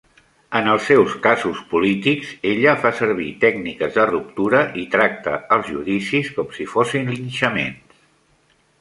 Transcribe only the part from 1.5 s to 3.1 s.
polítics, ella fa